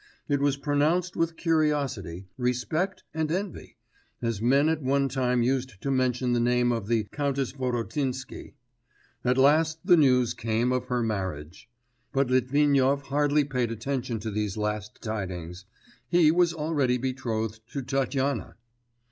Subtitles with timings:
[0.27, 3.77] It was pronounced with curiosity, respect, and envy,
[4.19, 8.55] as men at one time used to mention the name of the Countess Vorotinsky.
[9.23, 11.69] At last the news came of her marriage.
[12.13, 15.65] But Litvinov hardly paid attention to these last tidings;
[16.09, 18.55] he was already betrothed to Tatyana.